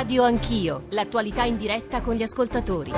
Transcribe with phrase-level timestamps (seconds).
[0.00, 2.90] Radio Anch'io, l'attualità in diretta con gli ascoltatori.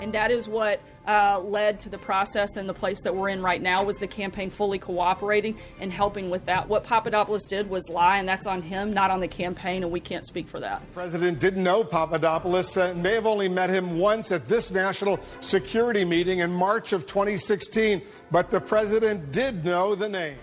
[0.00, 3.40] And that is what uh, led to the process and the place that we're in
[3.40, 6.68] right now was the campaign fully cooperating and helping with that.
[6.68, 10.00] What Papadopoulos did was lie, and that's on him, not on the campaign, and we
[10.00, 10.80] can't speak for that.
[10.80, 15.20] The president didn't know Papadopoulos uh, may have only met him once at this national
[15.38, 18.02] security meeting in March of 2016,
[18.32, 20.38] but the president did know the name.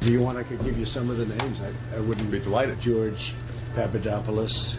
[0.00, 1.58] Do you want I could give you some of the names?
[1.60, 2.80] I, I wouldn't be delighted.
[2.80, 3.34] George
[3.74, 4.78] Papadopoulos.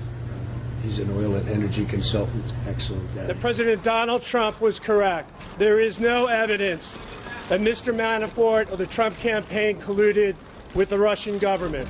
[0.83, 2.43] He's an oil and energy consultant.
[2.67, 3.25] Excellent guy.
[3.25, 5.29] that President Donald Trump was correct.
[5.57, 6.97] There is no evidence
[7.49, 7.93] that Mr.
[7.93, 10.35] Manafort or the Trump campaign colluded
[10.73, 11.87] with the Russian government.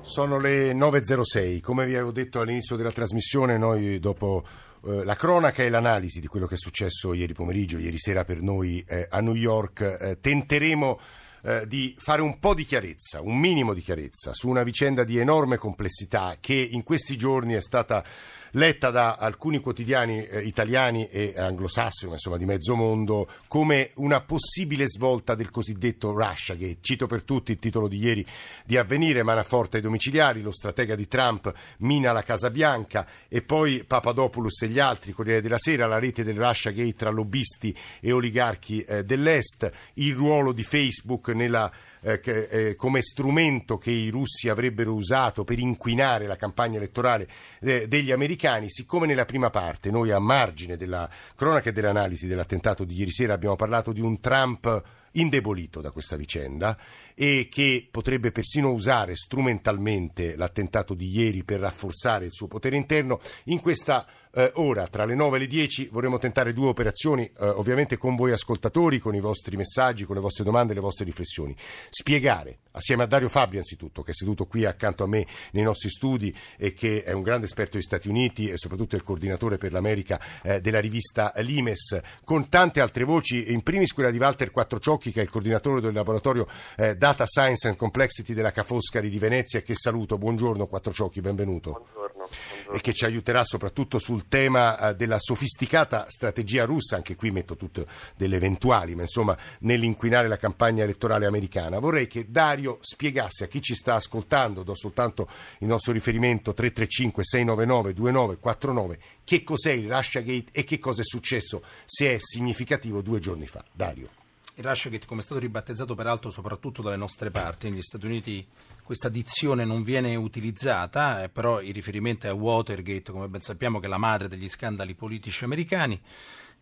[0.00, 4.42] Sono le 9.06, come vi avevo detto all'inizio della trasmissione, noi dopo
[4.86, 8.40] eh, la cronaca e l'analisi di quello che è successo ieri pomeriggio, ieri sera per
[8.40, 10.98] noi eh, a New York, eh, tenteremo
[11.42, 15.18] eh, di fare un po' di chiarezza, un minimo di chiarezza su una vicenda di
[15.18, 18.04] enorme complessità che in questi giorni è stata
[18.52, 24.86] letta da alcuni quotidiani eh, italiani e anglosassoni, insomma di mezzo mondo, come una possibile
[24.88, 28.24] svolta del cosiddetto Russia, che cito per tutti il titolo di ieri
[28.64, 33.84] di avvenire, Manaforte ai domiciliari, lo stratega di Trump mina la Casa Bianca e poi
[33.84, 38.12] Papadopoulos e gli altri, Corriere della Sera, la rete del Russia Gate tra lobbisti e
[38.12, 41.70] oligarchi eh, dell'Est, il ruolo di Facebook nella
[42.02, 47.28] eh, che, eh, come strumento che i russi avrebbero usato per inquinare la campagna elettorale
[47.60, 52.84] eh, degli americani, siccome nella prima parte noi a margine della cronaca e dell'analisi dell'attentato
[52.84, 56.76] di ieri sera abbiamo parlato di un Trump indebolito da questa vicenda
[57.14, 63.20] e che potrebbe persino usare strumentalmente l'attentato di ieri per rafforzare il suo potere interno.
[63.44, 67.48] In questa eh, ora, tra le 9 e le 10, vorremmo tentare due operazioni, eh,
[67.48, 71.04] ovviamente con voi ascoltatori, con i vostri messaggi, con le vostre domande e le vostre
[71.04, 71.54] riflessioni.
[71.88, 75.88] Spiegare, assieme a Dario Fabri anzitutto, che è seduto qui accanto a me nei nostri
[75.88, 79.72] studi e che è un grande esperto degli Stati Uniti e soprattutto il coordinatore per
[79.72, 85.10] l'America eh, della rivista Limes, con tante altre voci, in primis quella di Walter Quattrociocchi,
[85.10, 89.18] che è il coordinatore del laboratorio eh, Data Science and Complexity della Ca' Foscari di
[89.18, 90.18] Venezia, che saluto.
[90.18, 91.70] Buongiorno Quattrociocchi, benvenuto.
[91.70, 92.76] Buongiorno, buongiorno.
[92.76, 97.56] E che ci aiuterà soprattutto sul tema eh, della sofisticata strategia russa, anche qui metto
[97.56, 97.86] tutte
[98.16, 101.78] delle eventuali, ma insomma nell'inquinare la campagna elettorale americana.
[101.78, 107.24] Vorrei che Dario spiegasse a chi ci sta ascoltando, do soltanto il nostro riferimento 335
[107.24, 113.00] 699 2949, che cos'è il Russia Gate e che cosa è successo, se è significativo,
[113.00, 113.64] due giorni fa.
[113.72, 114.19] Dario.
[114.60, 118.46] Il Russiagate, come è stato ribattezzato peraltro soprattutto dalle nostre parti, negli Stati Uniti
[118.82, 123.80] questa dizione non viene utilizzata, eh, però il riferimento è a Watergate, come ben sappiamo,
[123.80, 125.98] che è la madre degli scandali politici americani.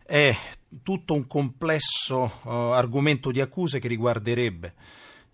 [0.01, 0.33] È
[0.81, 4.75] tutto un complesso eh, argomento di accuse che riguarderebbe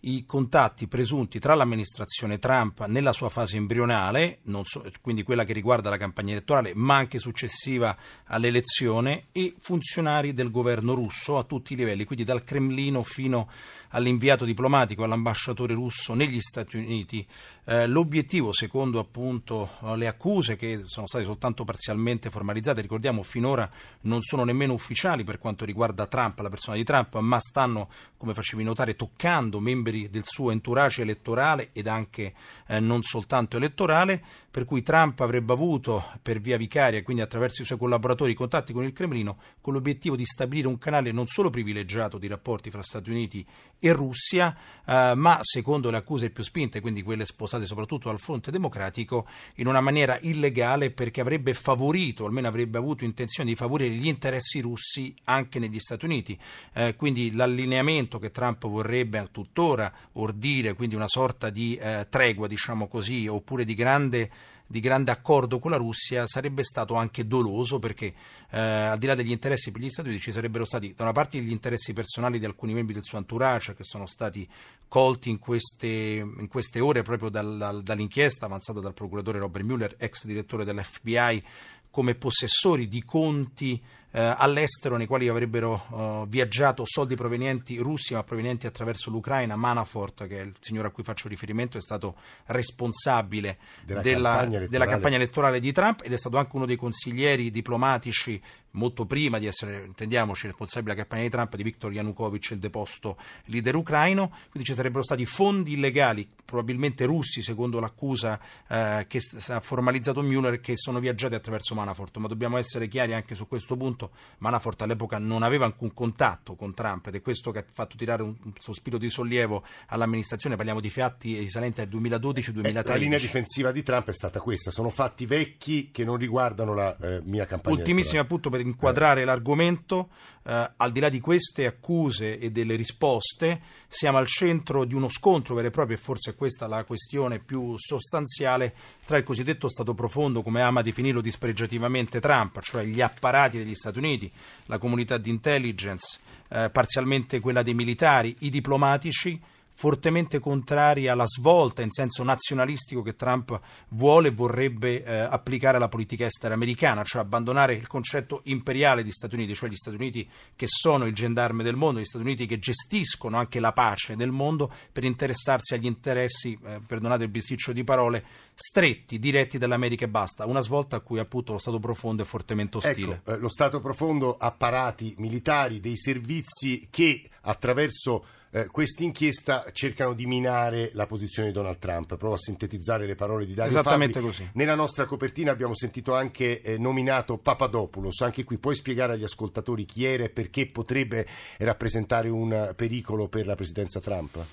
[0.01, 5.89] i contatti presunti tra l'amministrazione Trump nella sua fase embrionale, so, quindi quella che riguarda
[5.89, 7.95] la campagna elettorale, ma anche successiva
[8.25, 13.50] all'elezione, e funzionari del governo russo a tutti i livelli, quindi dal Cremlino fino
[13.95, 17.25] all'inviato diplomatico, all'ambasciatore russo negli Stati Uniti.
[17.63, 23.69] Eh, l'obiettivo, secondo appunto le accuse che sono state soltanto parzialmente formalizzate, ricordiamo finora
[24.01, 28.34] non sono nemmeno ufficiali per quanto riguarda Trump, la persona di Trump, ma stanno, come
[28.34, 32.34] facevi notare, toccando membri del suo entourage elettorale ed anche
[32.67, 34.23] eh, non soltanto elettorale,
[34.55, 38.85] per cui Trump avrebbe avuto per via vicaria, quindi attraverso i suoi collaboratori, contatti con
[38.85, 43.09] il Cremlino, con l'obiettivo di stabilire un canale non solo privilegiato di rapporti fra Stati
[43.09, 43.45] Uniti
[43.77, 44.55] e Russia,
[44.85, 49.67] eh, ma secondo le accuse più spinte, quindi quelle sposate soprattutto dal fronte democratico, in
[49.67, 55.13] una maniera illegale perché avrebbe favorito, almeno avrebbe avuto intenzione di favorire gli interessi russi
[55.25, 56.39] anche negli Stati Uniti.
[56.72, 62.87] Eh, quindi l'allineamento che Trump vorrebbe tuttora ordire, quindi una sorta di eh, tregua, diciamo
[62.87, 64.31] così, oppure di grande
[64.67, 68.13] di grande accordo con la Russia sarebbe stato anche doloso perché
[68.49, 71.11] eh, al di là degli interessi per gli Stati Uniti ci sarebbero stati da una
[71.11, 74.47] parte gli interessi personali di alcuni membri del suo entourage che sono stati
[74.87, 79.95] colti in queste, in queste ore proprio dal, dal, dall'inchiesta avanzata dal procuratore Robert Mueller,
[79.97, 81.43] ex direttore dell'FBI,
[81.90, 83.81] come possessori di conti
[84.20, 89.56] all'estero nei quali avrebbero uh, viaggiato soldi provenienti russi ma provenienti attraverso l'Ucraina.
[89.56, 92.16] Manafort, che è il signore a cui faccio riferimento, è stato
[92.46, 96.78] responsabile della, della, campagna, della campagna elettorale di Trump ed è stato anche uno dei
[96.78, 98.41] consiglieri diplomatici
[98.76, 103.17] molto prima di essere, intendiamoci, responsabile della campagna di Trump, di Viktor Yanukovych, il deposto
[103.46, 109.59] leader ucraino, quindi ci sarebbero stati fondi illegali, probabilmente russi, secondo l'accusa eh, che ha
[109.59, 114.04] formalizzato Mueller, che sono viaggiati attraverso Manafort, ma dobbiamo essere chiari anche su questo punto,
[114.40, 118.23] Manafort all'epoca non aveva alcun contatto con Trump ed è questo che ha fatto tirare
[118.23, 122.66] un sospiro di sollievo all'amministrazione, parliamo di fatti risalenti al 2012-2013.
[122.66, 126.73] Eh, la linea difensiva di Trump è stata questa, sono fatti vecchi che non riguardano
[126.73, 127.75] la eh, mia campagna.
[127.75, 129.25] Ultimissimo appunto per inquadrare eh.
[129.25, 130.09] l'argomento,
[130.43, 135.09] eh, al di là di queste accuse e delle risposte, siamo al centro di uno
[135.09, 138.73] scontro vero e proprio, e forse è questa la questione più sostanziale,
[139.05, 143.94] tra il cosiddetto Stato profondo, come ama definirlo dispregiativamente Trump, cioè gli apparati degli Stati
[143.97, 144.31] Uniti,
[144.65, 146.19] la comunità di intelligence,
[146.49, 149.39] eh, parzialmente quella dei militari, i diplomatici,
[149.75, 155.89] fortemente contrari alla svolta in senso nazionalistico che Trump vuole e vorrebbe eh, applicare alla
[155.89, 160.27] politica estera americana, cioè abbandonare il concetto imperiale di Stati Uniti, cioè gli Stati Uniti
[160.55, 164.31] che sono il gendarme del mondo, gli Stati Uniti che gestiscono anche la pace del
[164.31, 168.23] mondo per interessarsi agli interessi, eh, perdonate il bisticcio di parole,
[168.55, 172.78] stretti, diretti dell'America e basta, una svolta a cui appunto lo Stato profondo è fortemente
[172.78, 173.16] ostile.
[173.16, 178.25] Ecco, eh, lo Stato profondo, apparati militari, dei servizi che attraverso
[178.55, 182.16] eh, questa inchiesta cercano di minare la posizione di Donald Trump.
[182.16, 184.29] Provo a sintetizzare le parole di Dario Esattamente Fabri.
[184.29, 184.49] così.
[184.53, 188.22] Nella nostra copertina abbiamo sentito anche eh, nominato Papadopoulos.
[188.22, 193.46] Anche qui puoi spiegare agli ascoltatori chi era e perché potrebbe rappresentare un pericolo per
[193.46, 194.46] la presidenza Trump?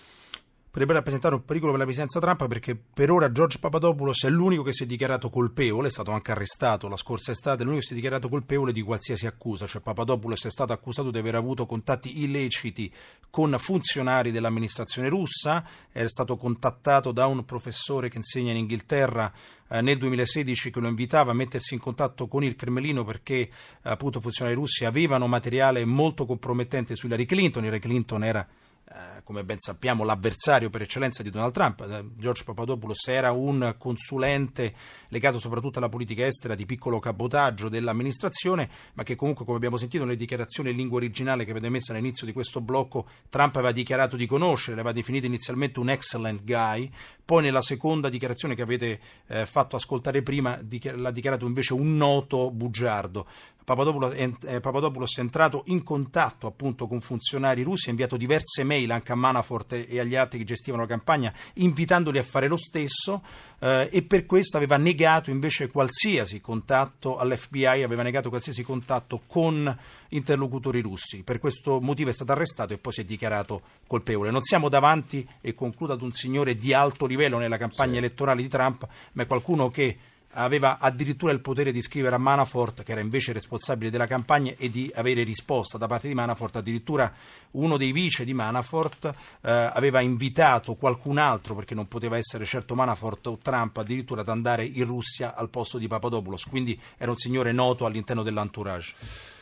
[0.73, 4.63] Potrebbe rappresentare un pericolo per la presidenza Trump perché per ora George Papadopoulos è l'unico
[4.63, 6.89] che si è dichiarato colpevole, è stato anche arrestato.
[6.89, 10.51] La scorsa estate, l'unico che si è dichiarato colpevole di qualsiasi accusa, cioè Papadopoulos è
[10.51, 12.91] stato accusato di aver avuto contatti illeciti
[13.29, 19.31] con funzionari dell'amministrazione russa, è stato contattato da un professore che insegna in Inghilterra
[19.69, 23.51] eh, nel 2016 che lo invitava a mettersi in contatto con il Cremlino perché
[23.83, 28.49] appunto funzionari russi avevano materiale molto compromettente su Hillary Clinton, Hillary Clinton era
[28.85, 31.81] eh, come ben sappiamo, l'avversario per eccellenza di Donald Trump.
[31.81, 34.75] Eh, George Papadopoulos era un consulente
[35.09, 40.05] legato soprattutto alla politica estera di piccolo cabotaggio dell'amministrazione, ma che comunque, come abbiamo sentito
[40.05, 44.17] nelle dichiarazioni in lingua originale che avete messo all'inizio di questo blocco, Trump aveva dichiarato
[44.17, 46.91] di conoscere, l'aveva definito inizialmente un excellent guy,
[47.25, 50.59] poi nella seconda dichiarazione che avete eh, fatto ascoltare prima
[50.95, 53.27] l'ha dichiarato invece un noto bugiardo.
[53.65, 58.65] Papadopoulos è, eh, Papadopoulos è entrato in contatto appunto con funzionari russi, ha inviato diverse
[58.65, 62.57] mail anche a Manafort e agli altri che gestivano la campagna, invitandoli a fare lo
[62.57, 63.23] stesso
[63.61, 69.79] eh, e per questo aveva negato invece qualsiasi contatto all'FBI, aveva negato qualsiasi contatto con
[70.09, 71.23] interlocutori russi.
[71.23, 74.31] Per questo motivo è stato arrestato e poi si è dichiarato colpevole.
[74.31, 77.99] Non siamo davanti, e concludo, ad un signore di alto livello nella campagna sì.
[77.99, 79.97] elettorale di Trump, ma è qualcuno che
[80.33, 84.71] aveva addirittura il potere di scrivere a Manafort, che era invece responsabile della campagna, e
[84.71, 86.57] di avere risposta da parte di Manafort.
[86.57, 87.13] Addirittura
[87.53, 89.05] uno dei vice di Manafort
[89.43, 94.29] eh, aveva invitato qualcun altro, perché non poteva essere certo Manafort o Trump, addirittura ad
[94.29, 96.47] andare in Russia al posto di Papadopoulos.
[96.47, 99.42] Quindi era un signore noto all'interno dell'entourage.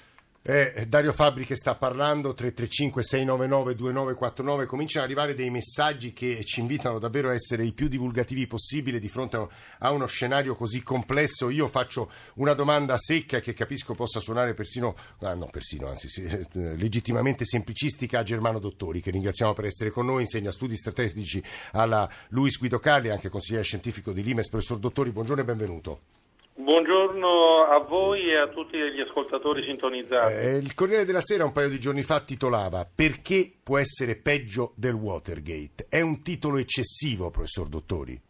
[0.51, 6.99] È Dario Fabri che sta parlando, 335-699-2949, cominciano ad arrivare dei messaggi che ci invitano
[6.99, 9.47] davvero a essere i più divulgativi possibile di fronte
[9.79, 11.51] a uno scenario così complesso.
[11.51, 16.25] Io faccio una domanda secca che capisco possa suonare persino, ah no persino, anzi sì,
[16.25, 21.41] eh, legittimamente semplicistica a Germano Dottori, che ringraziamo per essere con noi, insegna studi strategici
[21.71, 24.49] alla Luis Guido Carli, anche consigliere scientifico di Limes.
[24.49, 26.20] Professor Dottori, buongiorno e benvenuto.
[26.63, 30.35] Buongiorno a voi e a tutti gli ascoltatori sintonizzati.
[30.35, 34.75] Eh, il Corriere della Sera un paio di giorni fa titolava Perché può essere peggio
[34.77, 35.87] del Watergate?
[35.89, 38.21] È un titolo eccessivo, professor Dottori?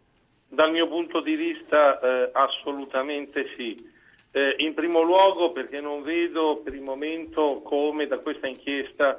[0.47, 3.85] Dal mio punto di vista eh, assolutamente sì.
[4.31, 9.19] Eh, in primo luogo perché non vedo per il momento come da questa inchiesta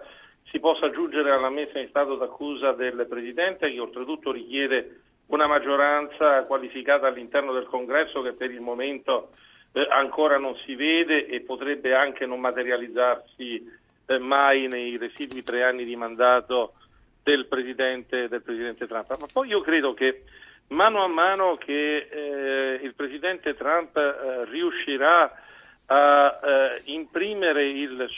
[0.49, 5.01] si possa giungere alla messa in stato d'accusa del Presidente che oltretutto richiede
[5.31, 9.31] una maggioranza qualificata all'interno del Congresso che per il momento
[9.71, 13.65] eh, ancora non si vede e potrebbe anche non materializzarsi
[14.05, 16.73] eh, mai nei residui tre anni di mandato
[17.23, 19.07] del Presidente, del Presidente Trump.
[19.19, 20.23] Ma poi io credo che
[20.67, 25.31] mano a mano che eh, il Presidente Trump eh, riuscirà
[25.85, 27.63] a eh, imprimere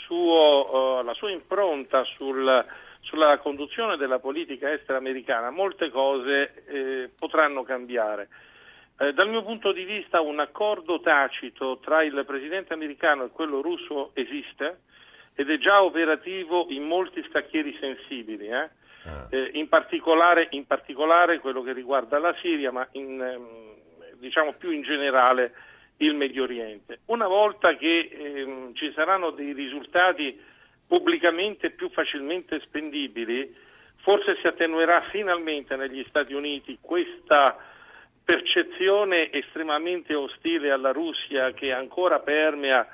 [0.06, 2.66] suo, la sua impronta sul
[3.14, 8.28] sulla conduzione della politica estera americana molte cose eh, potranno cambiare.
[8.98, 13.62] Eh, dal mio punto di vista un accordo tacito tra il presidente americano e quello
[13.62, 14.80] russo esiste
[15.36, 18.70] ed è già operativo in molti scacchieri sensibili, eh?
[19.06, 19.28] Ah.
[19.30, 24.72] Eh, in, particolare, in, particolare, quello che riguarda la Siria, ma in, ehm, diciamo più
[24.72, 25.54] in generale
[25.98, 27.02] il Medio Oriente.
[27.06, 30.52] Una volta che ehm, ci saranno dei risultati
[30.94, 33.52] pubblicamente più facilmente spendibili,
[34.04, 37.58] forse si attenuerà finalmente negli Stati Uniti questa
[38.24, 42.88] percezione estremamente ostile alla Russia che ancora permea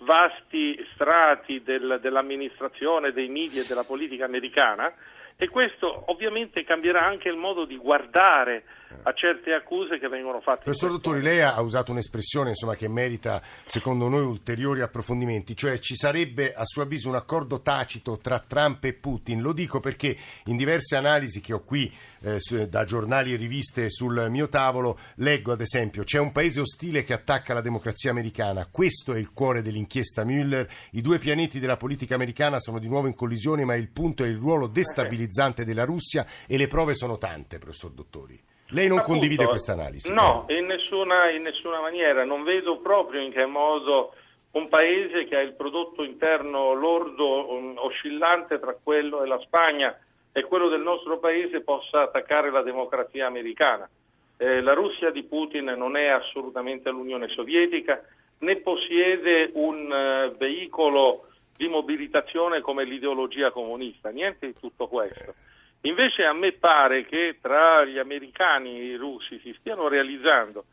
[0.00, 4.92] vasti strati del, dell'amministrazione, dei media e della politica americana
[5.40, 8.64] e questo ovviamente cambierà anche il modo di guardare
[9.04, 10.64] a certe accuse che vengono fatte.
[10.64, 15.94] Professor Dottori, lei ha usato un'espressione insomma, che merita secondo noi ulteriori approfondimenti, cioè ci
[15.94, 19.40] sarebbe a suo avviso un accordo tacito tra Trump e Putin.
[19.40, 20.16] Lo dico perché
[20.46, 21.92] in diverse analisi che ho qui
[22.22, 27.04] eh, da giornali e riviste sul mio tavolo leggo ad esempio c'è un paese ostile
[27.04, 31.76] che attacca la democrazia americana, questo è il cuore dell'inchiesta Mueller, i due pianeti della
[31.76, 35.27] politica americana sono di nuovo in collisione ma il punto è il ruolo destabilizzante
[35.64, 38.40] della Russia e le prove sono tante, professor Dottori.
[38.70, 40.12] Lei non Appunto, condivide questa analisi?
[40.12, 42.24] No, in nessuna, in nessuna maniera.
[42.24, 44.12] Non vedo proprio in che modo
[44.52, 49.96] un paese che ha il prodotto interno lordo oscillante tra quello della Spagna
[50.32, 53.88] e quello del nostro paese possa attaccare la democrazia americana.
[54.36, 58.02] Eh, la Russia di Putin non è assolutamente l'Unione Sovietica,
[58.38, 61.27] né possiede un uh, veicolo
[61.58, 65.34] di mobilitazione come l'ideologia comunista, niente di tutto questo.
[65.82, 70.66] Invece a me pare che tra gli americani e i russi si stiano realizzando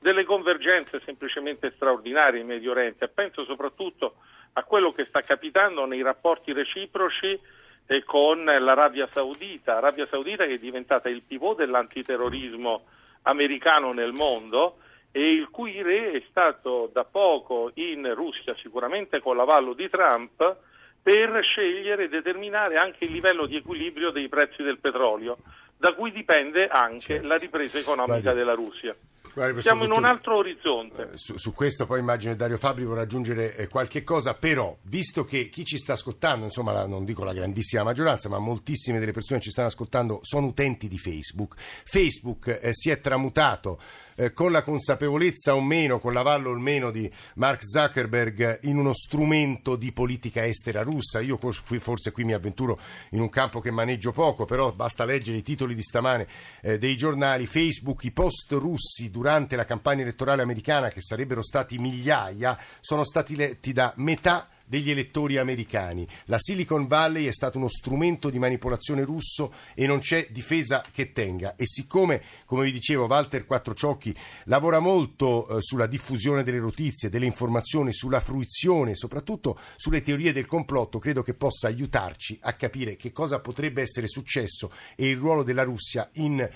[0.00, 3.06] delle convergenze semplicemente straordinarie in Medio Oriente.
[3.06, 4.16] Penso soprattutto
[4.54, 7.38] a quello che sta capitando nei rapporti reciproci
[7.86, 12.84] eh, con l'Arabia Saudita, Arabia Saudita che è diventata il pivot dell'antiterrorismo
[13.22, 14.78] americano nel mondo
[15.12, 20.56] e il cui re è stato da poco in Russia, sicuramente con l'avallo di Trump,
[21.02, 25.36] per scegliere e determinare anche il livello di equilibrio dei prezzi del petrolio,
[25.76, 27.26] da cui dipende anche certo.
[27.26, 28.38] la ripresa economica Guardi.
[28.38, 28.96] della Russia.
[29.34, 31.10] Guardi, Siamo in un altro orizzonte.
[31.12, 35.24] Eh, su, su, questo poi immagino Dario Fabri vorrà aggiungere eh, qualche cosa, però visto
[35.24, 39.12] che chi ci sta ascoltando, insomma la, non dico la grandissima maggioranza, ma moltissime delle
[39.12, 43.80] persone che ci stanno ascoltando sono utenti di Facebook, Facebook eh, si è tramutato
[44.16, 48.92] eh, con la consapevolezza o meno, con l'avallo o meno di Mark Zuckerberg in uno
[48.92, 51.20] strumento di politica estera russa.
[51.20, 52.78] Io forse qui mi avventuro
[53.10, 56.26] in un campo che maneggio poco, però basta leggere i titoli di stamane
[56.60, 57.46] eh, dei giornali.
[57.46, 63.36] Facebook, i post russi durante la campagna elettorale americana, che sarebbero stati migliaia, sono stati
[63.36, 66.06] letti da metà degli elettori americani.
[66.26, 71.12] La Silicon Valley è stato uno strumento di manipolazione russo e non c'è difesa che
[71.12, 71.56] tenga.
[71.56, 74.14] E siccome, come vi dicevo, Walter Quattrociocchi
[74.44, 80.46] lavora molto eh, sulla diffusione delle notizie, delle informazioni, sulla fruizione, soprattutto sulle teorie del
[80.46, 85.42] complotto, credo che possa aiutarci a capire che cosa potrebbe essere successo e il ruolo
[85.42, 86.48] della Russia in,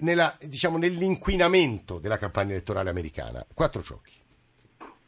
[0.00, 3.44] nella, diciamo, nell'inquinamento della campagna elettorale americana.
[3.52, 4.21] Quattro ciocchi.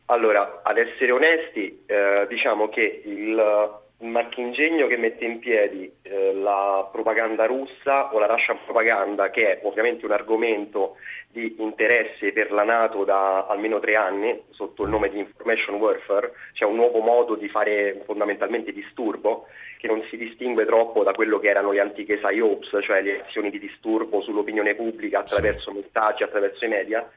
[0.06, 6.34] Allora, ad essere onesti, eh, diciamo che il, il marchingegno che mette in piedi eh,
[6.34, 10.96] la propaganda russa o la Russian propaganda, che è ovviamente un argomento
[11.30, 16.32] di interesse per la Nato da almeno tre anni, sotto il nome di information warfare,
[16.52, 19.46] cioè un nuovo modo di fare fondamentalmente disturbo,
[19.78, 23.48] che non si distingue troppo da quello che erano le antiche PSYOPS, cioè le azioni
[23.48, 27.10] di disturbo sull'opinione pubblica attraverso messaggi, attraverso i media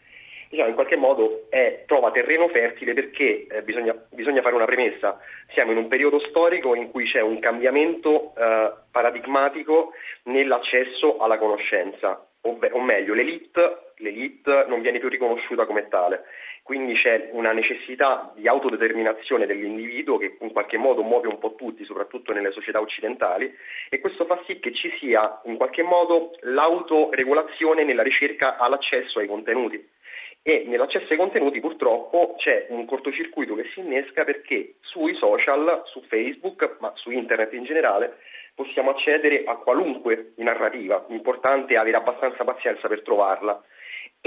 [0.50, 5.20] diciamo, in qualche modo è, trova terreno fertile perché eh, bisogna, bisogna, fare una premessa.
[5.54, 12.26] Siamo in un periodo storico in cui c'è un cambiamento eh, paradigmatico nell'accesso alla conoscenza,
[12.42, 16.24] o, o meglio, l'elite, l'elite non viene più riconosciuta come tale.
[16.64, 21.86] Quindi c'è una necessità di autodeterminazione dell'individuo che in qualche modo muove un po' tutti,
[21.86, 23.56] soprattutto nelle società occidentali,
[23.90, 29.28] e questo fa sì che ci sia in qualche modo l'autoregolazione nella ricerca all'accesso ai
[29.28, 29.96] contenuti
[30.48, 36.02] e nell'accesso ai contenuti purtroppo c'è un cortocircuito che si innesca perché sui social, su
[36.08, 38.16] Facebook, ma su internet in generale,
[38.56, 43.62] possiamo accedere a qualunque narrativa, l'importante è avere abbastanza pazienza per trovarla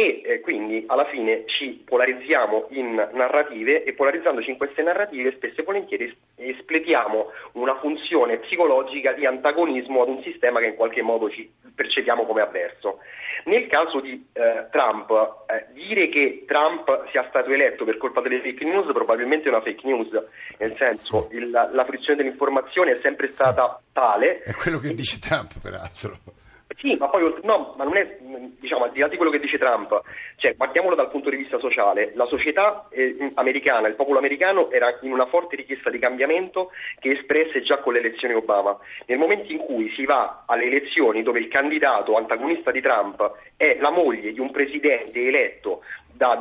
[0.00, 5.60] e eh, quindi alla fine ci polarizziamo in narrative e polarizzandoci in queste narrative spesso
[5.60, 11.28] e volentieri espletiamo una funzione psicologica di antagonismo ad un sistema che in qualche modo
[11.28, 13.00] ci percepiamo come avverso.
[13.44, 15.10] Nel caso di eh, Trump,
[15.46, 19.60] eh, dire che Trump sia stato eletto per colpa delle fake news probabilmente è una
[19.60, 20.08] fake news,
[20.56, 24.38] nel senso il, la fruizione dell'informazione è sempre stata tale.
[24.44, 26.39] È quello che dice Trump, peraltro.
[26.78, 28.18] Sì, ma poi no, ma non è,
[28.58, 30.00] diciamo, al di là di quello che dice Trump,
[30.36, 34.96] cioè, guardiamolo dal punto di vista sociale, la società eh, americana, il popolo americano era
[35.02, 38.78] in una forte richiesta di cambiamento che espresse già con le elezioni Obama.
[39.06, 43.76] Nel momento in cui si va alle elezioni dove il candidato antagonista di Trump è
[43.80, 45.82] la moglie di un presidente eletto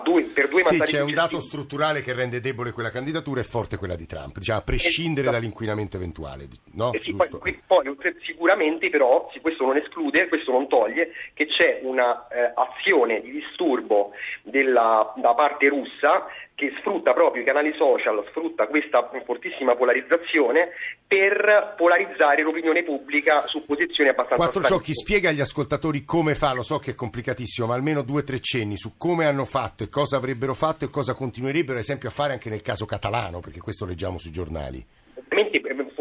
[0.03, 3.43] due, per due sì, mandati c'è un dato strutturale che rende debole quella candidatura e
[3.43, 5.35] forte quella di Trump, diciamo, a prescindere Esatto.
[5.37, 6.47] dall'inquinamento eventuale.
[6.73, 6.91] No?
[6.91, 7.29] Eh sì, poi,
[7.65, 14.11] poi, sicuramente però questo non esclude, questo non toglie che c'è un'azione di disturbo
[14.43, 16.25] della- da parte russa
[16.59, 20.71] che sfrutta proprio i canali social, sfrutta questa fortissima polarizzazione
[21.07, 25.05] per polarizzare l'opinione pubblica su posizioni abbastanza Quattro Ciocchi stranissime.
[25.05, 28.41] spiega agli ascoltatori come fa, lo so che è complicatissimo, ma almeno due o tre
[28.41, 32.11] cenni su come hanno fatto e cosa avrebbero fatto e cosa continuerebbero, ad esempio, a
[32.11, 34.85] fare anche nel caso catalano, perché questo leggiamo sui giornali.
[35.13, 35.98] Ovviamente eh, fomento- eh,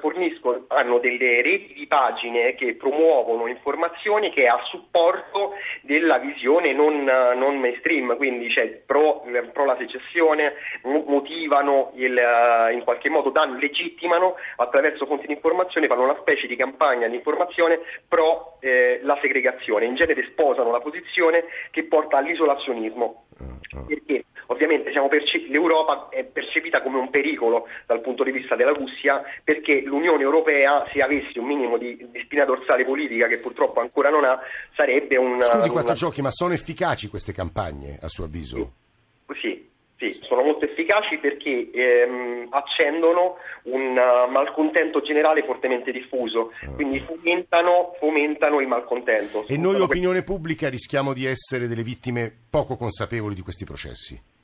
[0.00, 5.52] forniscono, hanno delle reti di pagine che promuovono informazioni che a supporto
[5.82, 11.92] della visione non, eh, non mainstream, quindi cioè, pro, eh, pro la secessione, mo- motivano,
[11.94, 16.56] il, eh, in qualche modo danno, legittimano attraverso fonti di informazione, fanno una specie di
[16.56, 23.24] campagna di informazione pro eh, la segregazione, in genere sposano la posizione che porta all'isolazionismo.
[23.86, 28.72] Perché ovviamente siamo perce- l'Europa è percepita come un pericolo dal punto di vista della
[28.72, 33.80] Russia perché l'Unione Europea se avesse un minimo di, di spina dorsale politica che purtroppo
[33.80, 34.38] ancora non ha
[34.74, 38.72] sarebbe un Scusi, una- Quattro Ciocchi, ma sono efficaci queste campagne, a suo avviso?
[39.40, 39.68] sì,
[39.98, 47.94] sì, sono molto efficaci perché ehm, accendono un uh, malcontento generale fortemente diffuso, quindi fomentano,
[47.98, 49.44] fomentano il malcontento.
[49.48, 54.36] E noi, opinione pubblica, rischiamo di essere delle vittime poco consapevoli di questi processi.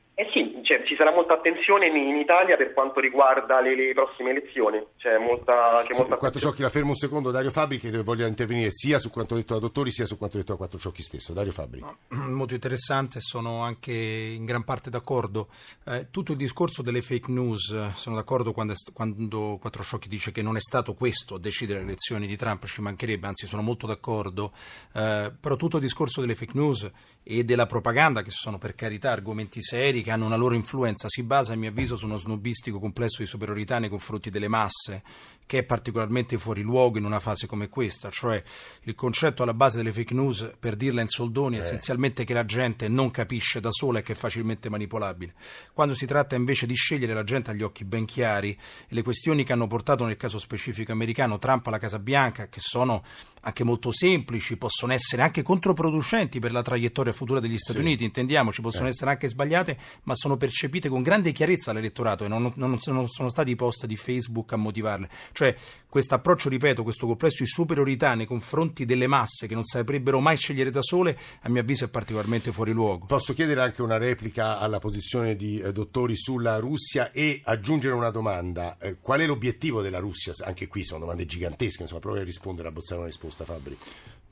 [0.64, 4.82] Cioè, ci sarà molta attenzione in, in Italia per quanto riguarda le, le prossime elezioni.
[4.96, 7.30] C'è molta, c'è Sì, molta Quattro Ciocchi, la fermo un secondo.
[7.30, 10.52] Dario Fabri che voglia intervenire sia su quanto detto da dottori sia su quanto detto
[10.52, 11.32] da Quattro Ciocchi stesso.
[11.34, 11.84] Dario Fabri.
[12.08, 15.48] molto interessante, sono anche in gran parte d'accordo.
[15.84, 20.32] Eh, tutto il discorso delle fake news, sono d'accordo quando, è quando Quattro Sciocchi dice
[20.32, 23.62] che non è stato questo a decidere le elezioni di Trump, ci mancherebbe, anzi sono
[23.62, 24.52] molto d'accordo,
[24.92, 26.90] Eh, però tutto il discorso delle fake news
[27.22, 31.22] e della propaganda, che sono per carità argomenti seri, che hanno una loro influenza, si
[31.22, 35.02] basa a mio avviso su uno snobistico complesso di superiorità nei confronti delle masse,
[35.46, 38.42] che è particolarmente fuori luogo in una fase come questa, cioè
[38.84, 42.46] il concetto alla base delle fake news, per dirla in soldoni, è essenzialmente che la
[42.46, 45.34] gente non capisce da sola e che è facilmente manipolabile.
[45.74, 48.50] Quando si tratta invece di scegliere la gente agli occhi ben chiari,
[48.88, 52.60] e le questioni che hanno portato nel caso specifico americano Trump alla Casa Bianca, che
[52.60, 53.02] sono
[53.46, 57.84] anche molto semplici, possono essere anche controproducenti per la traiettoria futura degli Stati Sì.
[57.84, 58.88] Uniti, intendiamoci, possono Eh.
[58.88, 63.28] essere anche sbagliate, ma sono percepite con grande chiarezza dall'elettorato e non, non- non sono
[63.30, 65.08] stati i post di Facebook a motivarle.
[65.32, 65.56] Cioè,
[65.88, 70.36] questo approccio, ripeto, questo complesso di superiorità nei confronti delle masse che non saprebbero mai
[70.36, 73.06] scegliere da sole, a mio avviso è particolarmente fuori luogo.
[73.06, 78.10] Posso chiedere anche una replica alla posizione di eh, dottori sulla Russia e aggiungere una
[78.10, 78.76] domanda.
[78.78, 80.32] Eh, qual è l'obiettivo della Russia?
[80.44, 83.78] Anche qui sono domande gigantesche, insomma, provi a rispondere, a bozzare una risposta, Fabri.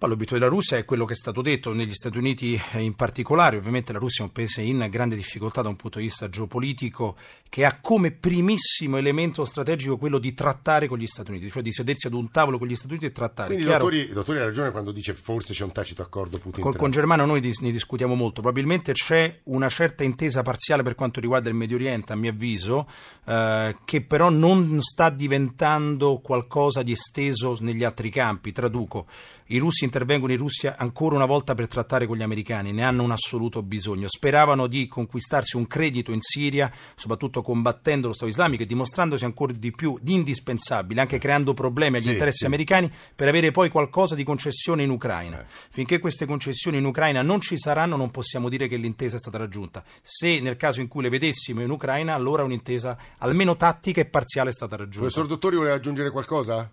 [0.07, 3.93] L'obiettivo della Russia è quello che è stato detto negli Stati Uniti in particolare, ovviamente
[3.93, 7.17] la Russia è un paese in grande difficoltà da un punto di vista geopolitico
[7.49, 11.71] che ha come primissimo elemento strategico quello di trattare con gli Stati Uniti, cioè di
[11.71, 13.49] sedersi ad un tavolo con gli Stati Uniti e trattare.
[13.49, 16.79] Quindi, Chiaro- dottori, dottori ha ragione quando dice forse c'è un tacito accordo Con, Putin-Trump.
[16.79, 21.21] con Germano noi dis- ne discutiamo molto, probabilmente c'è una certa intesa parziale per quanto
[21.21, 22.89] riguarda il Medio Oriente, a mio avviso,
[23.27, 28.51] eh, che però non sta diventando qualcosa di esteso negli altri campi.
[28.51, 29.07] Traduco,
[29.53, 33.03] i russi intervengono in Russia ancora una volta per trattare con gli americani, ne hanno
[33.03, 34.09] un assoluto bisogno.
[34.09, 39.53] Speravano di conquistarsi un credito in Siria, soprattutto combattendo lo Stato islamico e dimostrandosi ancora
[39.53, 42.47] di più di indispensabile, anche creando problemi agli Sì, interessi sì.
[42.47, 45.41] americani per avere poi qualcosa di concessione in Ucraina.
[45.41, 45.45] Eh.
[45.71, 49.39] Finché queste concessioni in Ucraina non ci saranno, non possiamo dire che l'intesa è stata
[49.39, 49.85] raggiunta.
[50.01, 54.51] Se nel caso in cui le vedessimo in Ucraina, allora un'intesa almeno tattica e parziale
[54.51, 55.01] è stata raggiunta.
[55.01, 56.71] Professor Dottori voleva aggiungere qualcosa?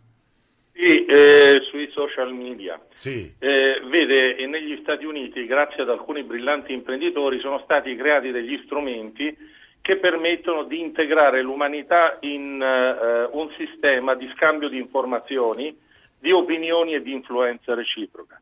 [0.81, 2.79] Sì, eh, sui social media.
[2.93, 3.29] Sì.
[3.37, 8.61] Eh, vede, e negli Stati Uniti, grazie ad alcuni brillanti imprenditori, sono stati creati degli
[8.63, 9.35] strumenti
[9.81, 15.77] che permettono di integrare l'umanità in eh, un sistema di scambio di informazioni,
[16.17, 18.39] di opinioni e di influenza reciproca.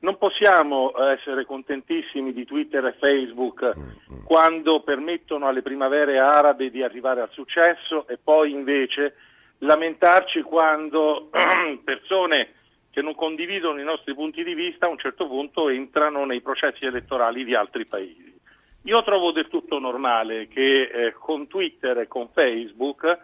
[0.00, 3.74] Non possiamo eh, essere contentissimi di Twitter e Facebook
[4.22, 9.14] quando permettono alle primavere arabe di arrivare al successo e poi invece
[9.60, 11.30] lamentarci quando
[11.84, 12.54] persone
[12.90, 16.84] che non condividono i nostri punti di vista a un certo punto entrano nei processi
[16.84, 18.38] elettorali di altri paesi.
[18.84, 23.18] Io trovo del tutto normale che eh, con Twitter e con Facebook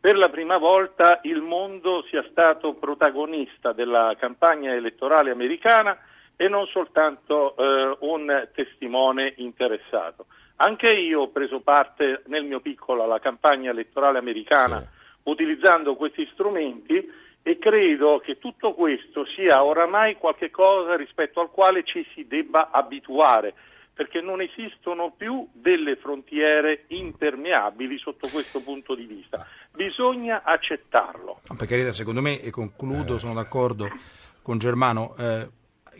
[0.00, 5.96] per la prima volta il mondo sia stato protagonista della campagna elettorale americana
[6.34, 10.26] e non soltanto eh, un testimone interessato.
[10.56, 14.84] Anche io ho preso parte nel mio piccolo alla campagna elettorale americana
[15.24, 21.84] utilizzando questi strumenti e credo che tutto questo sia oramai qualche cosa rispetto al quale
[21.84, 23.54] ci si debba abituare
[23.94, 29.46] perché non esistono più delle frontiere impermeabili sotto questo punto di vista.
[29.70, 31.40] Bisogna accettarlo.
[31.56, 33.90] Per carità, secondo me, e concludo, sono d'accordo
[34.40, 35.48] con Germano, eh,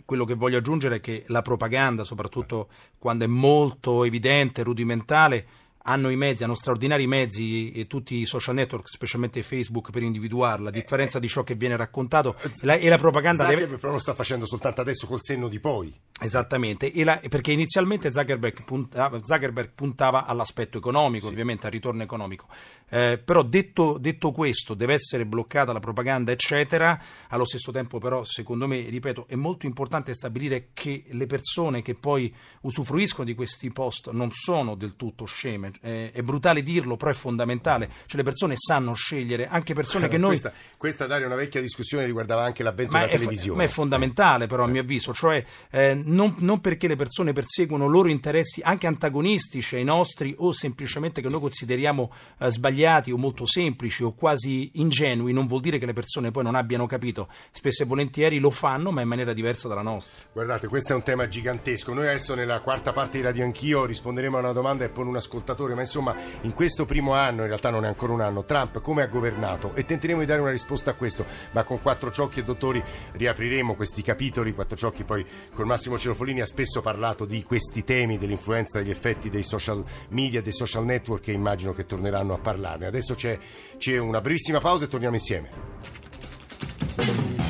[0.06, 5.46] quello che voglio aggiungere è che la propaganda, soprattutto quando è molto evidente, rudimentale,
[5.84, 10.68] hanno i mezzi, hanno straordinari mezzi e tutti i social network, specialmente Facebook, per individuarla,
[10.68, 12.36] a differenza di ciò che viene raccontato.
[12.62, 13.80] La, e la propaganda Zuckerberg deve...
[13.80, 15.92] però lo sta facendo soltanto adesso col senno di poi.
[16.24, 22.46] Esattamente, e la- perché inizialmente Zuckerberg puntava, Zuckerberg puntava all'aspetto economico, ovviamente al ritorno economico.
[22.88, 27.00] Eh, però detto, detto questo, deve essere bloccata la propaganda, eccetera.
[27.28, 31.94] Allo stesso tempo, però, secondo me, ripeto, è molto importante stabilire che le persone che
[31.94, 32.32] poi
[32.62, 35.72] usufruiscono di questi post non sono del tutto sceme.
[35.80, 37.88] Eh, è brutale dirlo, però è fondamentale.
[38.06, 40.38] Cioè, le persone sanno scegliere, anche persone che noi.
[40.38, 43.56] Questa, questa, Dario, è una vecchia discussione riguardava anche l'avvento Ma della è, televisione.
[43.58, 47.86] ma è fondamentale però a mio avviso, cioè eh, non, non perché le persone perseguono
[47.86, 53.46] loro interessi anche antagonistici ai nostri o semplicemente che noi consideriamo eh, sbagliati o molto
[53.46, 57.82] semplici o quasi ingenui, non vuol dire che le persone poi non abbiano capito, spesso
[57.82, 60.24] e volentieri lo fanno ma in maniera diversa dalla nostra.
[60.32, 61.92] Guardate, questo è un tema gigantesco.
[61.92, 65.16] Noi adesso nella quarta parte di Radio Anch'io risponderemo a una domanda e pone un
[65.16, 68.80] ascoltatore, ma insomma in questo primo anno, in realtà non è ancora un anno, Trump
[68.80, 69.72] come ha governato?
[69.74, 73.74] E tenteremo di dare una risposta a questo, ma con quattro ciocchi e dottori riapriremo
[73.74, 74.52] questi capitoli.
[74.52, 79.30] Quattro ciocchi poi con Massimo Cerofolini ha spesso parlato di questi temi, dell'influenza degli effetti
[79.30, 82.86] dei social media, dei social network e immagino che torneranno a parlarne.
[82.86, 83.38] Adesso c'è,
[83.78, 87.41] c'è una brevissima pausa e torniamo insieme.